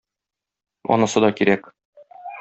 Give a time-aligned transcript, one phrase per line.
[0.95, 1.69] Анысы да кирәк.